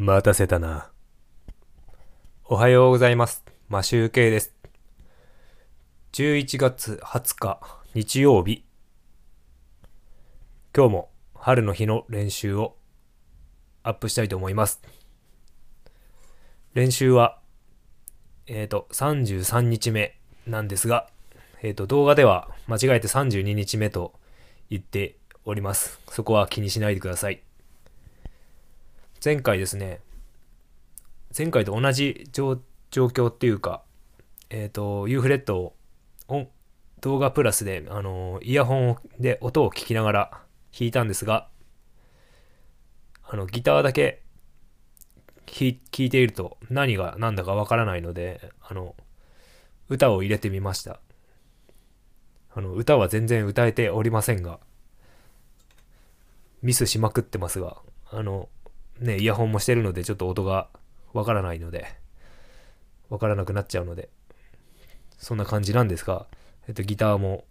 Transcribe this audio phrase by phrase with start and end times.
[0.00, 0.92] 待たせたな。
[2.44, 3.44] おはようございます。
[3.68, 4.54] マシュウケイです。
[6.12, 7.60] 11月20日
[7.94, 8.64] 日曜日。
[10.72, 12.76] 今日も春の日の練習を
[13.82, 14.80] アップしたいと思います。
[16.74, 17.40] 練習は、
[18.46, 21.08] えっ、と、33日目なんですが、
[21.60, 24.12] えっ、と、動画では間違えて32日目と
[24.70, 25.98] 言っております。
[26.08, 27.42] そこは気にしないでください。
[29.24, 30.00] 前回ですね、
[31.36, 33.82] 前回と同じ状況っていうか、
[34.50, 35.74] えっ、と、ユーフレット
[36.28, 36.46] を
[37.00, 40.30] 動画プラスで、あのイヤホンで音を聞きながら
[40.78, 41.48] 弾いたんですが、
[43.24, 44.22] あの、ギターだけ
[45.46, 48.94] 弾いいていると何が何だかわからないので、あの、
[49.88, 51.00] 歌を入れてみました。
[52.54, 54.60] あの、歌は全然歌えておりませんが、
[56.62, 57.78] ミスしまくってますが、
[58.10, 58.48] あの、
[59.00, 60.68] ね、イヤホンもしてるのでちょっと音が
[61.12, 61.86] わからないので、
[63.08, 64.08] わからなくなっちゃうので、
[65.16, 66.26] そんな感じなんですが、
[66.66, 67.44] えっと、ギターも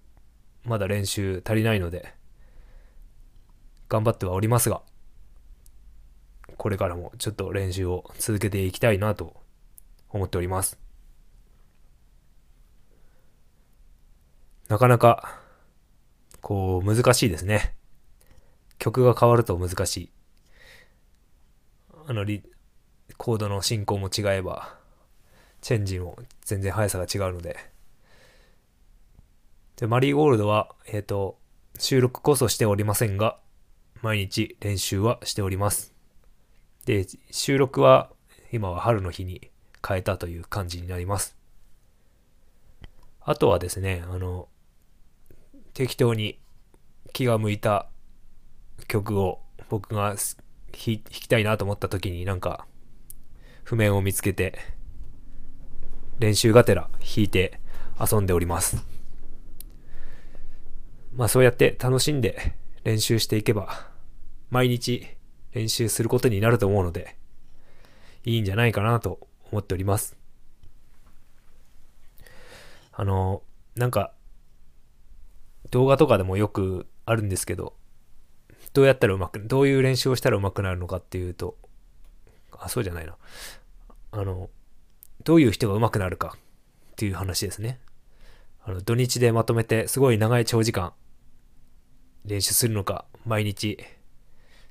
[0.64, 2.14] まだ練習足りないので、
[3.90, 4.82] 頑張ってはおりますが、
[6.58, 9.36] これからもちょっと練習を続けていきたいなと
[10.10, 10.78] 思っております。
[14.68, 15.40] なかなか、
[16.42, 17.74] こう、難しいですね。
[18.80, 20.17] 曲が変わると難しい。
[22.10, 22.42] あのリ、
[23.18, 24.78] コードの進行も違えば、
[25.60, 27.58] チェンジも全然速さが違うので。
[29.76, 31.38] で、マリーゴールドは、えっ、と、
[31.78, 33.38] 収録こそしておりませんが、
[34.02, 35.94] 毎日練習はしております。
[36.86, 38.10] で、収録は
[38.54, 39.52] 今は春の日に
[39.86, 41.36] 変えたという感じになります。
[43.20, 44.48] あとはですね、あの、
[45.74, 46.40] 適当に
[47.12, 47.90] 気が向いた
[48.88, 50.16] 曲を僕が
[50.78, 52.68] 弾弾きたいなと思った時になんか
[53.64, 54.60] 譜面を見つけて
[56.20, 57.60] 練習がてら弾いて
[58.00, 58.86] 遊んでおります。
[61.16, 63.90] まあそうやって楽しんで練習していけば
[64.52, 65.08] 毎日
[65.52, 67.18] 練習することになると思うので
[68.24, 70.16] いいんじゃないかなと思っております。
[73.00, 73.44] あの、
[73.76, 74.12] なんか
[75.72, 77.74] 動画とかでもよくあるんですけど
[78.78, 81.58] どうやったらうまく、どういう練習をしたらうまくなるのかっていうと、
[82.52, 83.18] あ、そうじゃないな。
[84.12, 84.52] あの、
[85.24, 86.40] どういう人がうまくなるかっ
[86.96, 87.80] ていう話ですね。
[88.64, 90.94] あの、土日でまとめてすごい長い長時間
[92.24, 93.80] 練習するのか、毎日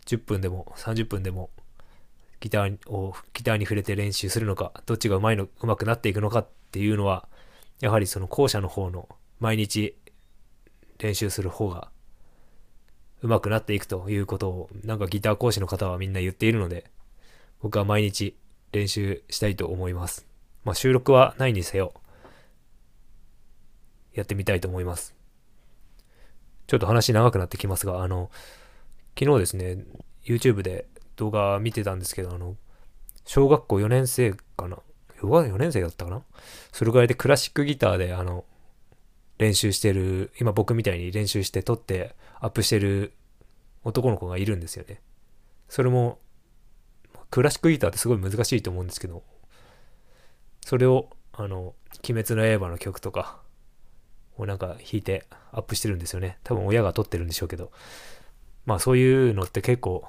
[0.04, 1.50] 10分でも30分でも
[2.38, 7.26] ギターを、ギターに触れて練習するのか、どっちがうまいの、うまくなっていくのかっていうのは、
[7.80, 9.08] やはりその後者の方の
[9.40, 9.96] 毎日
[10.98, 11.90] 練習する方が
[13.22, 16.84] 上手くなっていくということをなんかギター講師の方はみんな言っているので
[17.60, 18.36] 僕は毎日
[18.72, 20.26] 練習したいと思います。
[20.64, 21.94] まあ収録はないにせよ
[24.12, 25.14] やってみたいと思います。
[26.66, 28.30] ちょっと話長くなってきますがあの
[29.18, 29.84] 昨日ですね
[30.24, 32.56] YouTube で動画見てたんですけどあの
[33.24, 34.78] 小学校4年生かな
[35.20, 36.22] ？4年生だったかな？
[36.72, 38.44] それぐらいでクラシックギターであの
[39.38, 43.12] 練習してる、今僕みたいに練習して撮ってアップしてる
[43.84, 45.00] 男の子がいるんですよね。
[45.68, 46.18] それも、
[47.30, 49.22] クラシックギターってすごい難しいと思うんですけど、
[50.64, 51.74] それを、あの、
[52.08, 53.40] 鬼滅の刃の曲とか
[54.36, 56.38] をなんか弾いてアップしてるんですよね。
[56.44, 57.72] 多分親が撮ってるんでしょうけど、
[58.64, 60.06] まあそういうのって結構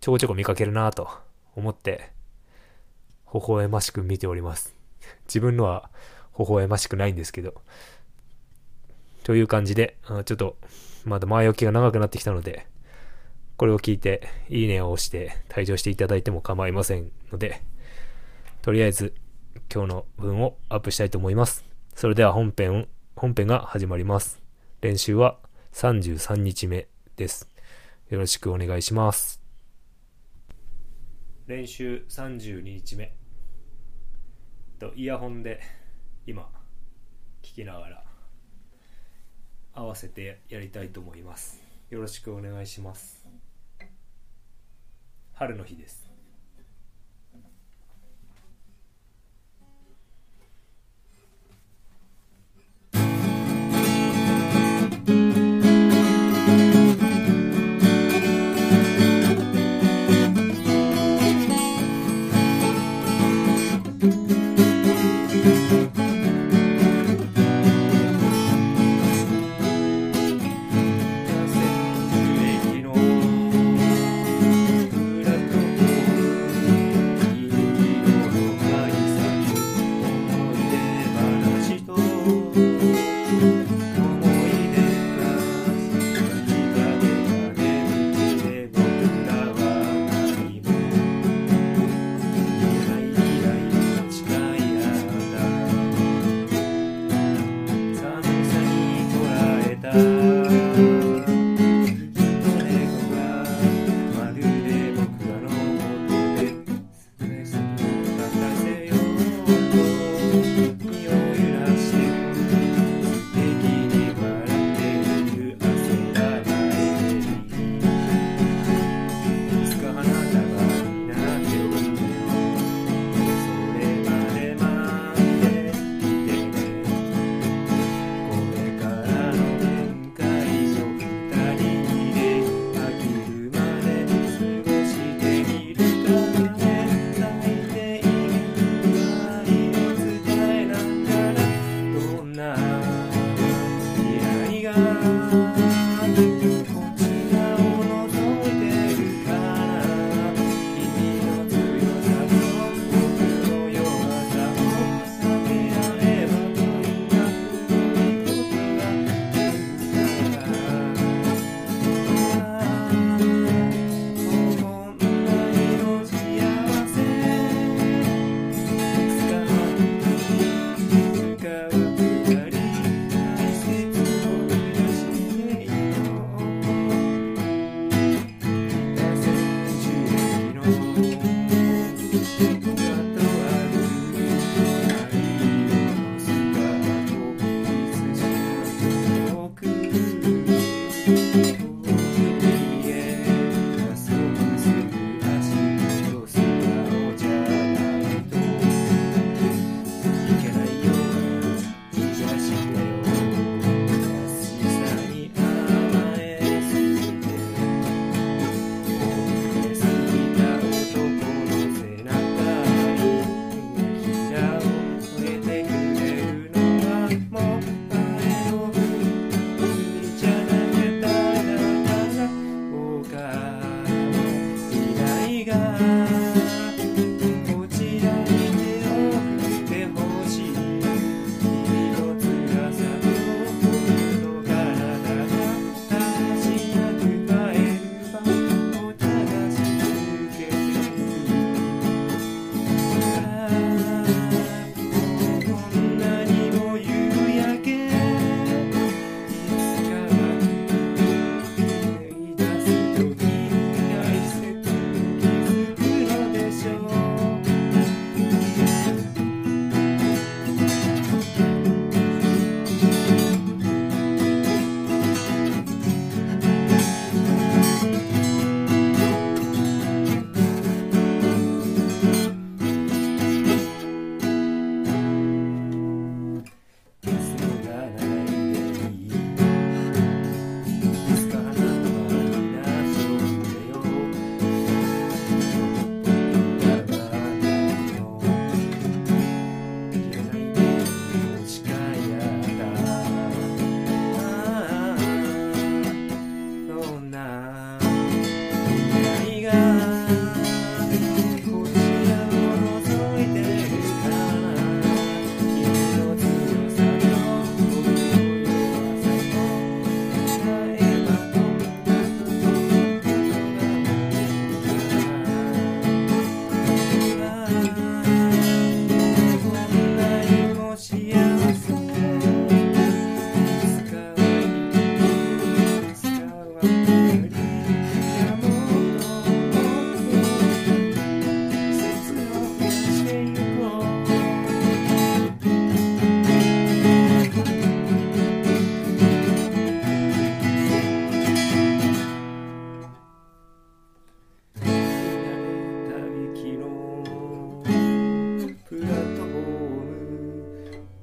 [0.00, 1.10] ちょこちょこ見かけるなと
[1.54, 2.10] 思って、
[3.32, 4.74] 微笑ましく見ております。
[5.26, 5.90] 自分のは
[6.38, 7.54] 微笑ましくないんですけど、
[9.24, 10.56] という感じで、ちょっと
[11.04, 12.66] まだ前置きが長くなってきたので、
[13.56, 17.62] これを聞いていいねを押して退場していただいても構いませんので、
[18.62, 19.14] とりあえず
[19.72, 21.64] 今日の分をアップしたいと思います。
[21.94, 24.40] それでは本編、本編が始まります。
[24.80, 25.38] 練習は
[25.72, 27.48] 33日目です。
[28.08, 29.42] よろしくお願いします。
[31.46, 33.14] 練習32日目。
[34.78, 35.60] とイヤホンで
[36.26, 36.48] 今
[37.42, 38.09] 聞きながら
[39.80, 41.58] 合わせてやりたいと思います。
[41.88, 43.26] よろしくお願いします。
[45.32, 46.09] 春の日です。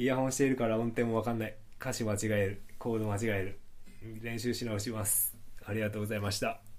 [0.00, 1.54] イヤホンしているから運転もわかんない。
[1.78, 2.62] 歌詞間違える。
[2.78, 3.60] コード間違える。
[4.22, 5.36] 練習し直します。
[5.62, 6.69] ありがとうございました。